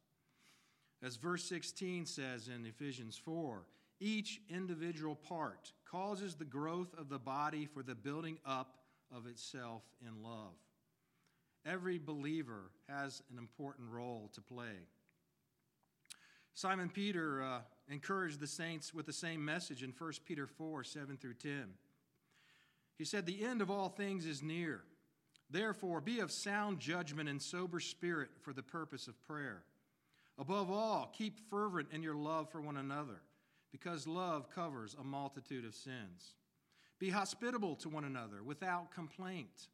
As 1.04 1.16
verse 1.16 1.44
16 1.44 2.06
says 2.06 2.48
in 2.48 2.66
Ephesians 2.66 3.18
4, 3.18 3.64
each 4.00 4.42
individual 4.50 5.16
part 5.16 5.72
causes 5.90 6.36
the 6.36 6.46
growth 6.46 6.94
of 6.98 7.10
the 7.10 7.20
body 7.20 7.66
for 7.66 7.84
the 7.84 7.96
building 7.96 8.38
up 8.46 8.78
of 9.16 9.26
itself 9.28 9.84
in 10.02 10.24
love. 10.24 10.54
Every 11.66 11.98
believer 11.98 12.72
has 12.88 13.22
an 13.32 13.38
important 13.38 13.90
role 13.92 14.32
to 14.34 14.42
play. 14.42 14.86
Simon 16.54 16.90
Peter 16.90 17.44
uh, 17.44 17.60
encouraged 17.90 18.40
the 18.40 18.48
saints 18.48 18.94
with 18.94 19.06
the 19.06 19.14
same 19.14 19.44
message 19.44 19.84
in 19.84 19.94
1 19.96 20.12
Peter 20.26 20.48
4 20.48 20.84
7 20.84 21.18
through 21.18 21.36
10. 21.36 21.66
He 22.98 23.06
said, 23.06 23.26
The 23.26 23.44
end 23.44 23.62
of 23.62 23.70
all 23.70 23.90
things 23.90 24.26
is 24.26 24.42
near. 24.42 24.82
Therefore, 25.50 26.02
be 26.02 26.20
of 26.20 26.32
sound 26.32 26.80
judgment 26.80 27.30
and 27.30 27.42
sober 27.42 27.80
spirit 27.80 28.30
for 28.42 28.54
the 28.54 28.64
purpose 28.64 29.08
of 29.08 29.22
prayer. 29.26 29.64
Above 30.38 30.70
all, 30.70 31.12
keep 31.18 31.40
fervent 31.50 31.88
in 31.92 32.04
your 32.04 32.16
love 32.16 32.52
for 32.52 32.62
one 32.62 32.78
another, 32.78 33.22
because 33.72 34.08
love 34.08 34.50
covers 34.50 34.96
a 35.00 35.04
multitude 35.04 35.66
of 35.66 35.74
sins. 35.74 36.36
Be 37.00 37.10
hospitable 37.10 37.76
to 37.78 37.90
one 37.90 38.04
another 38.04 38.44
without 38.44 38.92
complaint. 38.92 39.70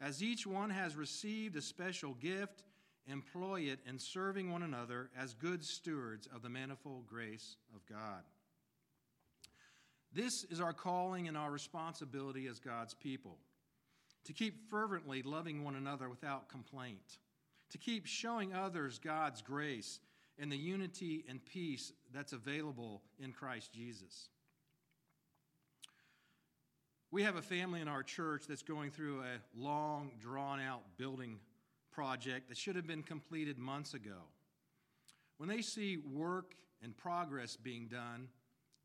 As 0.00 0.22
each 0.22 0.46
one 0.46 0.70
has 0.70 0.96
received 0.96 1.56
a 1.56 1.62
special 1.62 2.14
gift, 2.14 2.64
employ 3.06 3.62
it 3.62 3.80
in 3.86 3.98
serving 3.98 4.50
one 4.50 4.62
another 4.62 5.10
as 5.18 5.34
good 5.34 5.64
stewards 5.64 6.26
of 6.34 6.42
the 6.42 6.48
manifold 6.48 7.06
grace 7.06 7.56
of 7.74 7.86
God. 7.86 8.22
This 10.12 10.44
is 10.50 10.60
our 10.60 10.72
calling 10.72 11.28
and 11.28 11.36
our 11.36 11.50
responsibility 11.50 12.48
as 12.48 12.58
God's 12.58 12.94
people 12.94 13.38
to 14.24 14.32
keep 14.32 14.68
fervently 14.70 15.22
loving 15.22 15.64
one 15.64 15.76
another 15.76 16.08
without 16.08 16.48
complaint, 16.48 17.18
to 17.70 17.78
keep 17.78 18.06
showing 18.06 18.54
others 18.54 18.98
God's 18.98 19.42
grace 19.42 20.00
and 20.38 20.50
the 20.50 20.56
unity 20.56 21.24
and 21.28 21.44
peace 21.44 21.92
that's 22.12 22.32
available 22.32 23.02
in 23.18 23.32
Christ 23.32 23.72
Jesus. 23.72 24.28
We 27.12 27.24
have 27.24 27.36
a 27.36 27.42
family 27.42 27.80
in 27.80 27.88
our 27.88 28.02
church 28.02 28.44
that's 28.48 28.62
going 28.62 28.90
through 28.92 29.20
a 29.20 29.58
long, 29.58 30.12
drawn 30.20 30.60
out 30.60 30.82
building 30.96 31.40
project 31.90 32.48
that 32.48 32.56
should 32.56 32.76
have 32.76 32.86
been 32.86 33.02
completed 33.02 33.58
months 33.58 33.94
ago. 33.94 34.28
When 35.38 35.48
they 35.48 35.60
see 35.60 35.96
work 35.96 36.54
and 36.82 36.96
progress 36.96 37.56
being 37.56 37.88
done, 37.88 38.28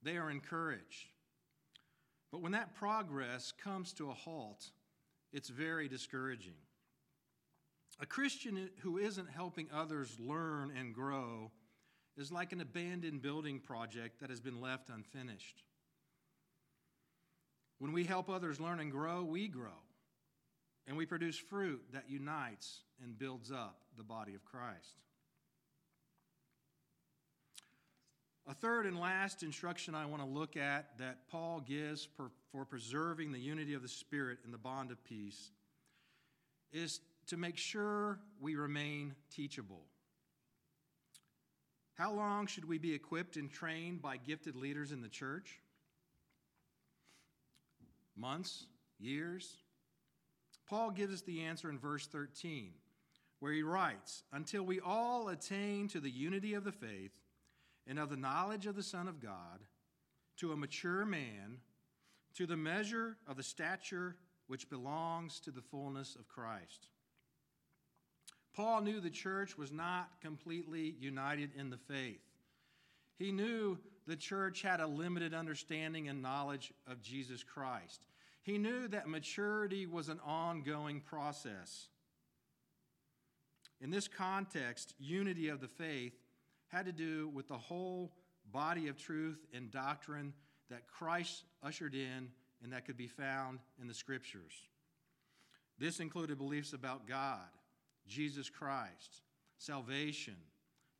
they 0.01 0.18
are 0.18 0.32
encouraged. 0.32 1.10
But 2.32 2.42
when 2.42 2.54
that 2.54 2.74
progress 2.74 3.51
comes 3.51 3.94
to 3.94 4.10
a 4.10 4.13
halt, 4.13 4.72
it's 5.36 5.50
very 5.50 5.89
discouraging. 5.89 6.56
A 8.00 8.06
Christian 8.06 8.70
who 8.80 8.98
isn't 8.98 9.30
helping 9.30 9.68
others 9.74 10.18
learn 10.18 10.72
and 10.77 10.96
grow 10.96 11.51
is 12.18 12.32
like 12.32 12.54
an 12.54 12.62
abandoned 12.62 13.22
building 13.22 13.60
project 13.60 14.22
that 14.22 14.30
has 14.30 14.39
been 14.39 14.62
left 14.62 14.89
unfinished. 14.89 15.63
When 17.80 17.92
we 17.92 18.06
help 18.06 18.30
others 18.30 18.62
learn 18.62 18.80
and 18.80 18.89
grow, 18.89 19.25
we 19.25 19.50
grow. 19.50 19.84
And 20.88 20.96
we 20.96 21.06
produce 21.06 21.38
fruit 21.38 21.82
that 21.92 22.10
unites 22.10 22.84
and 23.04 23.20
builds 23.20 23.51
up 23.51 23.82
the 23.98 24.04
body 24.04 24.36
of 24.36 24.46
Christ. 24.46 25.01
A 28.48 28.54
third 28.54 28.86
and 28.86 29.00
last 29.00 29.42
instruction 29.42 29.96
I 29.96 30.06
want 30.06 30.22
to 30.22 30.28
look 30.28 30.56
at 30.56 30.98
that 31.00 31.28
Paul 31.30 31.62
gives 31.62 32.08
for, 32.16 32.30
for 32.52 32.64
preserving 32.64 33.32
the 33.32 33.40
unity 33.40 33.74
of 33.74 33.82
the 33.82 33.88
Spirit 33.88 34.40
in 34.46 34.52
the 34.52 34.58
bond 34.58 34.92
of 34.92 35.04
peace 35.04 35.52
is 36.72 37.00
to 37.28 37.38
make 37.38 37.58
sure 37.58 38.20
we 38.40 38.56
remain 38.56 39.16
teachable. 39.34 39.86
How 41.96 42.14
long 42.14 42.46
should 42.46 42.66
we 42.66 42.78
be 42.78 42.94
equipped 42.94 43.36
and 43.36 43.50
trained 43.50 44.02
by 44.02 44.18
gifted 44.18 44.56
leaders 44.56 44.92
in 44.92 45.02
the 45.02 45.10
church? 45.10 45.60
months, 48.18 48.68
Years? 49.00 49.58
Paul 50.70 50.92
gives 50.92 51.14
us 51.14 51.22
the 51.22 51.42
answer 51.42 51.70
in 51.70 51.78
verse 51.78 52.08
13, 52.08 52.72
where 53.40 53.52
he 53.52 53.62
writes 53.62 54.24
Until 54.32 54.64
we 54.64 54.80
all 54.80 55.30
attain 55.30 55.88
to 55.90 56.00
the 56.00 56.10
unity 56.10 56.54
of 56.54 56.64
the 56.64 56.72
faith 56.72 57.20
and 57.88 58.00
of 58.00 58.10
the 58.10 58.18
knowledge 58.18 58.65
of 58.65 58.75
the 58.75 58.84
Son 58.84 59.08
of 59.08 59.22
God, 59.22 59.62
to 60.38 60.51
a 60.51 60.58
mature 60.58 61.06
man, 61.06 61.58
to 62.36 62.46
the 62.46 62.58
measure 62.58 63.18
of 63.27 63.38
the 63.38 63.44
stature 63.44 64.15
which 64.48 64.70
belongs 64.70 65.39
to 65.39 65.51
the 65.51 65.62
fullness 65.62 66.15
of 66.15 66.27
Christ. 66.27 66.88
Paul 68.56 68.82
knew 68.82 69.00
the 69.00 69.10
church 69.10 69.58
was 69.58 69.72
not 69.72 70.22
completely 70.22 70.96
united 71.00 71.51
in 71.58 71.70
the 71.70 71.77
faith. 71.77 72.22
He 73.18 73.32
knew 73.32 73.77
the 74.08 74.15
church 74.15 74.62
had 74.62 74.80
a 74.80 74.88
limited 74.88 75.34
understanding 75.34 76.08
and 76.10 76.22
knowledge 76.22 76.74
of 76.88 77.01
Jesus 77.01 77.44
Christ. 77.44 78.06
He 78.44 78.58
knew 78.58 78.88
that 78.89 79.08
maturity 79.08 79.86
was 79.86 80.10
an 80.10 80.20
ongoing 80.25 81.01
process. 81.01 81.88
In 83.82 83.89
this 83.89 84.08
context, 84.08 84.94
unity 85.00 85.50
of 85.50 85.60
the 85.60 85.68
faith 85.68 86.13
had 86.67 86.86
to 86.86 86.91
do 86.91 87.29
with 87.29 87.48
the 87.48 87.57
whole 87.57 88.12
body 88.51 88.88
of 88.88 88.98
truth 88.98 89.39
and 89.53 89.72
doctrine 89.72 90.34
that 90.69 90.88
Christ 90.88 91.43
ushered 91.63 91.95
in 91.95 92.29
and 92.63 92.74
that 92.74 92.86
could 92.86 92.98
be 92.98 93.07
found 93.07 93.60
in 93.79 93.88
the 93.88 93.93
scriptures. 93.93 94.53
This 95.77 96.00
included 96.00 96.38
beliefs 96.38 96.74
about 96.74 97.07
God, 97.07 97.48
Jesus 98.07 98.50
Christ, 98.50 99.22
salvation, 99.57 100.38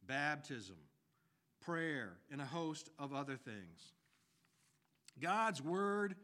baptism, 0.06 0.78
prayer, 1.62 2.14
and 2.32 2.42
a 2.42 2.46
host 2.46 2.90
of 3.00 3.14
other 3.14 3.36
things. 3.36 3.94
God's 5.20 5.62
Word 5.62 6.16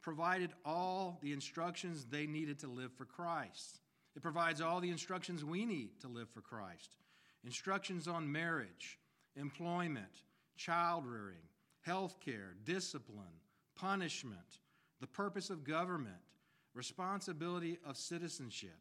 provided 0.00 0.50
all 0.64 1.18
the 1.20 1.32
instructions 1.32 2.06
they 2.08 2.26
needed 2.26 2.60
to 2.60 2.68
live 2.68 2.92
for 2.92 3.04
Christ. 3.04 3.80
It 4.14 4.22
provides 4.22 4.60
all 4.60 4.80
the 4.80 4.90
instructions 4.90 5.44
we 5.44 5.64
need 5.66 6.00
to 6.00 6.08
live 6.08 6.28
for 6.30 6.40
Christ 6.40 6.96
instructions 7.44 8.08
on 8.08 8.30
marriage, 8.30 8.98
employment, 9.36 10.22
child 10.56 11.04
rearing, 11.06 11.36
health 11.82 12.16
care, 12.24 12.54
discipline, 12.64 13.40
punishment, 13.76 14.60
the 15.00 15.06
purpose 15.06 15.50
of 15.50 15.64
government, 15.64 16.16
responsibility 16.74 17.78
of 17.86 17.96
citizenship, 17.96 18.78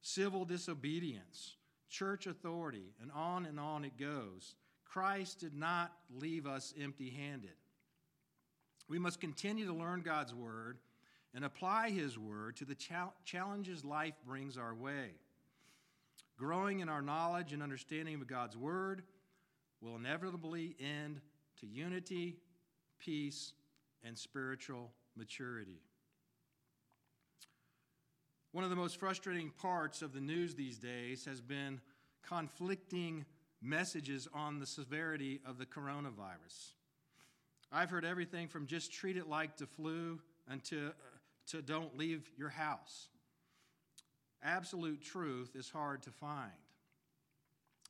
civil 0.00 0.44
disobedience, 0.44 1.56
church 1.88 2.26
authority, 2.26 2.94
and 3.02 3.10
on 3.12 3.46
and 3.46 3.58
on 3.58 3.84
it 3.84 3.96
goes. 3.98 4.54
Christ 4.84 5.40
did 5.40 5.54
not 5.54 5.92
leave 6.10 6.46
us 6.46 6.74
empty 6.80 7.10
handed. 7.10 7.50
We 8.88 8.98
must 8.98 9.20
continue 9.20 9.66
to 9.66 9.72
learn 9.72 10.00
God's 10.00 10.34
Word 10.34 10.78
and 11.34 11.44
apply 11.44 11.90
His 11.90 12.18
Word 12.18 12.56
to 12.56 12.64
the 12.64 12.76
challenges 13.24 13.84
life 13.84 14.14
brings 14.26 14.58
our 14.58 14.74
way. 14.74 15.10
Growing 16.40 16.80
in 16.80 16.88
our 16.88 17.02
knowledge 17.02 17.52
and 17.52 17.62
understanding 17.62 18.14
of 18.14 18.26
God's 18.26 18.56
Word 18.56 19.02
will 19.82 19.96
inevitably 19.96 20.74
end 20.80 21.20
to 21.60 21.66
unity, 21.66 22.38
peace, 22.98 23.52
and 24.02 24.16
spiritual 24.16 24.90
maturity. 25.14 25.82
One 28.52 28.64
of 28.64 28.70
the 28.70 28.76
most 28.76 28.96
frustrating 28.96 29.50
parts 29.50 30.00
of 30.00 30.14
the 30.14 30.20
news 30.20 30.54
these 30.54 30.78
days 30.78 31.26
has 31.26 31.42
been 31.42 31.78
conflicting 32.26 33.26
messages 33.60 34.26
on 34.32 34.60
the 34.60 34.66
severity 34.66 35.42
of 35.44 35.58
the 35.58 35.66
coronavirus. 35.66 36.72
I've 37.70 37.90
heard 37.90 38.06
everything 38.06 38.48
from 38.48 38.66
just 38.66 38.94
treat 38.94 39.18
it 39.18 39.28
like 39.28 39.58
the 39.58 39.66
flu 39.66 40.18
until 40.48 40.88
uh, 40.88 40.92
to 41.48 41.60
don't 41.60 41.98
leave 41.98 42.30
your 42.38 42.48
house. 42.48 43.08
Absolute 44.42 45.02
truth 45.02 45.54
is 45.54 45.68
hard 45.68 46.02
to 46.02 46.10
find. 46.10 46.50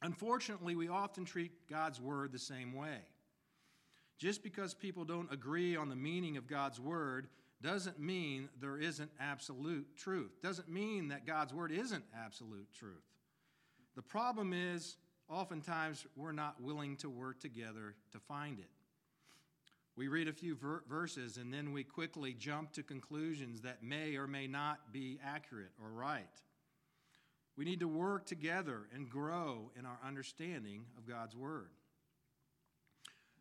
Unfortunately, 0.02 0.74
we 0.74 0.88
often 0.88 1.24
treat 1.24 1.52
God's 1.68 2.00
word 2.00 2.32
the 2.32 2.38
same 2.38 2.72
way. 2.72 2.98
Just 4.18 4.42
because 4.42 4.74
people 4.74 5.04
don't 5.04 5.32
agree 5.32 5.76
on 5.76 5.88
the 5.88 5.96
meaning 5.96 6.36
of 6.36 6.46
God's 6.46 6.80
word 6.80 7.28
doesn't 7.62 7.98
mean 7.98 8.48
there 8.60 8.78
isn't 8.78 9.10
absolute 9.20 9.86
truth. 9.96 10.30
Doesn't 10.42 10.68
mean 10.68 11.08
that 11.08 11.26
God's 11.26 11.52
word 11.52 11.72
isn't 11.72 12.04
absolute 12.18 12.68
truth. 12.72 13.04
The 13.96 14.02
problem 14.02 14.52
is 14.52 14.96
oftentimes 15.28 16.06
we're 16.16 16.32
not 16.32 16.60
willing 16.62 16.96
to 16.96 17.10
work 17.10 17.40
together 17.40 17.94
to 18.12 18.18
find 18.18 18.58
it. 18.58 18.70
We 19.96 20.08
read 20.08 20.28
a 20.28 20.32
few 20.32 20.54
ver- 20.54 20.84
verses 20.88 21.36
and 21.36 21.52
then 21.52 21.72
we 21.72 21.84
quickly 21.84 22.32
jump 22.32 22.72
to 22.72 22.82
conclusions 22.82 23.62
that 23.62 23.82
may 23.82 24.16
or 24.16 24.26
may 24.26 24.46
not 24.46 24.92
be 24.92 25.18
accurate 25.24 25.72
or 25.82 25.90
right. 25.90 26.24
We 27.56 27.64
need 27.64 27.80
to 27.80 27.88
work 27.88 28.24
together 28.24 28.86
and 28.94 29.10
grow 29.10 29.70
in 29.78 29.84
our 29.84 29.98
understanding 30.06 30.86
of 30.96 31.06
God's 31.06 31.36
Word. 31.36 31.70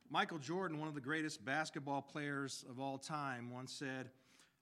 Michael 0.10 0.40
Jordan, 0.40 0.80
one 0.80 0.88
of 0.88 0.96
the 0.96 1.02
greatest 1.02 1.46
basketball 1.46 2.02
players 2.02 2.66
of 2.70 2.80
all 2.80 2.98
time, 2.98 3.52
once 3.52 3.72
said, 3.72 4.10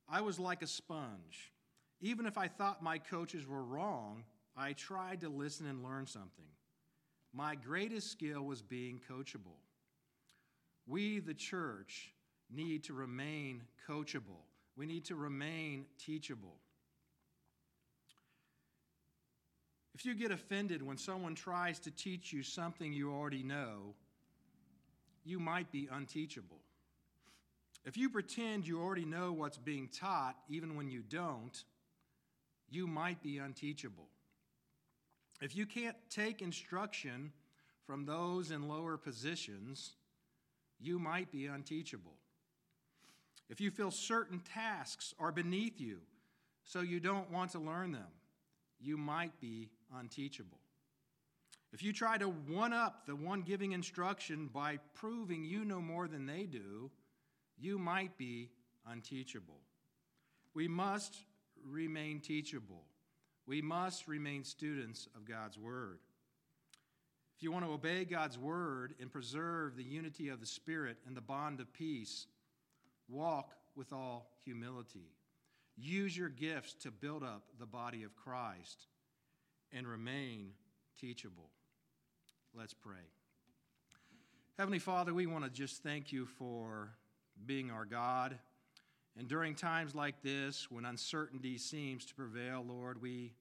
I 0.10 0.22
was 0.22 0.40
like 0.40 0.62
a 0.62 0.68
sponge. 0.68 1.54
Even 2.02 2.26
if 2.26 2.38
I 2.38 2.48
thought 2.48 2.84
my 2.84 2.98
coaches 2.98 3.48
were 3.48 3.64
wrong, 3.64 4.24
I 4.56 4.74
tried 4.74 5.22
to 5.22 5.30
listen 5.30 5.66
and 5.66 5.84
learn 5.84 6.06
something. 6.06 6.46
My 7.34 7.56
greatest 7.56 8.12
skill 8.12 8.44
was 8.44 8.62
being 8.62 9.00
coachable. 9.10 9.58
We, 10.88 11.20
the 11.20 11.34
church, 11.34 12.14
need 12.50 12.86
to 12.86 12.94
remain 12.94 13.64
coachable. 13.88 14.44
We 14.76 14.86
need 14.86 15.06
to 15.06 15.16
remain 15.16 15.86
teachable. 16.00 16.56
If 19.94 20.06
you 20.06 20.14
get 20.14 20.32
offended 20.32 20.84
when 20.84 20.98
someone 20.98 21.36
tries 21.36 21.80
to 21.80 21.92
teach 21.92 22.32
you 22.32 22.44
something 22.44 22.94
you 22.94 23.12
already 23.12 23.44
know, 23.44 23.96
you 25.26 25.40
might 25.40 25.72
be 25.72 25.90
unteachable. 25.92 26.60
If 27.84 27.98
you 27.98 28.10
pretend 28.10 28.68
you 28.68 28.82
already 28.82 29.06
know 29.06 29.34
what's 29.34 29.58
being 29.58 29.88
taught, 29.88 30.36
even 30.50 30.76
when 30.76 30.90
you 30.90 31.02
don't, 31.02 31.64
you 32.70 32.86
might 32.86 33.24
be 33.24 33.40
unteachable. 33.40 34.08
If 35.42 35.56
you 35.56 35.66
can't 35.66 35.98
take 36.10 36.42
instruction 36.42 37.32
from 37.86 38.06
those 38.06 38.52
in 38.52 38.68
lower 38.68 38.98
positions, 38.98 39.94
you 40.80 41.00
might 41.00 41.32
be 41.32 41.46
unteachable. 41.48 42.14
If 43.50 43.62
you 43.62 43.72
feel 43.72 43.92
certain 43.92 44.42
tasks 44.54 45.14
are 45.20 45.32
beneath 45.32 45.80
you, 45.80 46.00
so 46.64 46.82
you 46.82 47.00
don't 47.00 47.32
want 47.32 47.52
to 47.52 47.60
learn 47.60 47.94
them, 47.94 48.12
you 48.80 48.98
might 48.98 49.40
be 49.40 49.70
unteachable. 49.98 50.60
If 51.74 51.84
you 51.84 51.94
try 51.94 52.18
to 52.18 52.28
one 52.28 52.74
up 52.74 53.06
the 53.06 53.16
one 53.16 53.42
giving 53.42 53.72
instruction 53.72 54.50
by 54.54 54.80
proving 54.94 55.44
you 55.44 55.66
know 55.66 55.82
more 55.82 56.08
than 56.08 56.26
they 56.26 56.44
do, 56.44 56.92
you 57.58 57.78
might 57.78 58.18
be 58.18 58.50
unteachable. 58.86 59.60
We 60.54 60.68
must 60.68 61.16
remain 61.66 62.20
teachable. 62.20 62.84
We 63.46 63.62
must 63.62 64.08
remain 64.08 64.44
students 64.44 65.08
of 65.16 65.26
God's 65.26 65.58
Word. 65.58 66.00
If 67.38 67.44
you 67.44 67.52
want 67.52 67.66
to 67.66 67.72
obey 67.72 68.04
God's 68.04 68.36
Word 68.36 68.96
and 69.00 69.14
preserve 69.14 69.78
the 69.78 69.84
unity 69.84 70.30
of 70.30 70.40
the 70.40 70.48
Spirit 70.48 70.98
and 71.06 71.16
the 71.16 71.22
bond 71.22 71.60
of 71.60 71.72
peace, 71.72 72.26
walk 73.08 73.52
with 73.76 73.94
all 73.94 74.32
humility. 74.44 75.12
Use 75.78 76.18
your 76.18 76.30
gifts 76.30 76.74
to 76.82 76.90
build 76.90 77.22
up 77.22 77.44
the 77.60 77.68
body 77.68 78.02
of 78.02 78.16
Christ 78.16 78.88
and 79.72 79.88
remain 79.88 80.54
teachable. 81.00 81.52
Let's 82.56 82.74
pray. 82.74 83.06
Heavenly 84.58 84.80
Father, 84.80 85.14
we 85.14 85.28
want 85.28 85.44
to 85.44 85.52
just 85.52 85.84
thank 85.84 86.12
you 86.12 86.26
for 86.26 86.90
being 87.46 87.70
our 87.70 87.86
God. 87.86 88.40
And 89.16 89.28
during 89.28 89.54
times 89.54 89.94
like 89.94 90.24
this, 90.24 90.72
when 90.72 90.86
uncertainty 90.86 91.60
seems 91.60 92.04
to 92.06 92.16
prevail, 92.16 92.66
Lord, 92.68 93.00
we, 93.00 93.34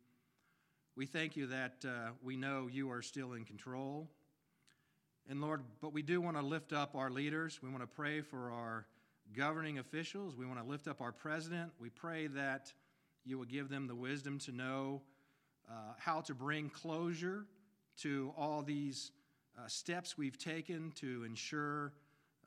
we 0.97 1.05
thank 1.05 1.37
you 1.37 1.47
that 1.49 1.85
uh, 1.87 2.13
we 2.23 2.39
know 2.39 2.69
you 2.73 2.91
are 2.91 3.03
still 3.03 3.35
in 3.35 3.45
control. 3.45 4.09
And 5.29 5.43
Lord, 5.43 5.63
but 5.83 5.93
we 5.93 6.01
do 6.01 6.23
want 6.23 6.39
to 6.39 6.43
lift 6.43 6.73
up 6.73 6.95
our 6.95 7.11
leaders. 7.11 7.61
We 7.63 7.69
want 7.69 7.83
to 7.83 7.87
pray 7.87 8.23
for 8.23 8.51
our 8.51 8.87
governing 9.37 9.79
officials. 9.79 10.37
We 10.37 10.47
want 10.47 10.59
to 10.59 10.65
lift 10.65 10.89
up 10.89 11.03
our 11.03 11.13
president. 11.13 11.73
We 11.79 11.91
pray 11.91 12.29
that 12.29 12.73
you 13.27 13.37
will 13.37 13.45
give 13.45 13.69
them 13.69 13.87
the 13.87 13.95
wisdom 13.95 14.39
to 14.41 14.53
know 14.53 15.03
uh, 15.69 15.93
how 15.99 16.23
to 16.23 16.35
bring 16.35 16.71
closure 16.71 17.45
to 17.99 18.33
all 18.35 18.63
these 18.63 19.13
uh, 19.59 19.67
steps 19.67 20.17
we've 20.17 20.39
taken 20.39 20.93
to 20.93 21.25
ensure 21.25 21.93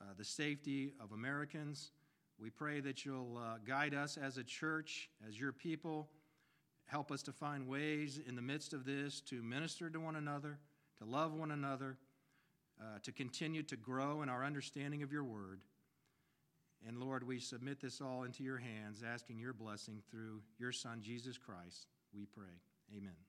uh, 0.01 0.05
the 0.17 0.25
safety 0.25 0.93
of 0.99 1.11
Americans. 1.11 1.91
We 2.39 2.49
pray 2.49 2.79
that 2.79 3.05
you'll 3.05 3.37
uh, 3.37 3.57
guide 3.63 3.93
us 3.93 4.17
as 4.17 4.37
a 4.37 4.43
church, 4.43 5.11
as 5.27 5.39
your 5.39 5.51
people. 5.51 6.09
Help 6.89 7.11
us 7.11 7.21
to 7.21 7.31
find 7.31 7.67
ways 7.67 8.19
in 8.27 8.35
the 8.35 8.41
midst 8.41 8.73
of 8.73 8.83
this 8.83 9.21
to 9.21 9.43
minister 9.43 9.91
to 9.91 9.99
one 9.99 10.15
another, 10.15 10.57
to 10.97 11.05
love 11.05 11.33
one 11.33 11.51
another, 11.51 11.97
uh, 12.81 12.97
to 13.03 13.11
continue 13.11 13.61
to 13.61 13.75
grow 13.75 14.23
in 14.23 14.29
our 14.29 14.43
understanding 14.43 15.03
of 15.03 15.11
your 15.11 15.23
word. 15.23 15.61
And 16.87 16.97
Lord, 16.99 17.27
we 17.27 17.39
submit 17.39 17.79
this 17.79 18.01
all 18.01 18.23
into 18.23 18.43
your 18.43 18.57
hands, 18.57 19.03
asking 19.05 19.37
your 19.37 19.53
blessing 19.53 20.01
through 20.09 20.41
your 20.57 20.71
Son, 20.71 21.01
Jesus 21.03 21.37
Christ. 21.37 21.87
We 22.11 22.25
pray. 22.25 22.57
Amen. 22.97 23.28